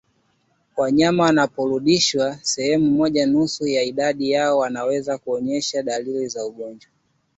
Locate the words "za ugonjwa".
6.27-6.91